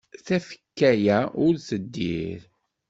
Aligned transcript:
Tafekka-a 0.25 1.19
ur 1.45 1.53
teddir. 1.67 2.39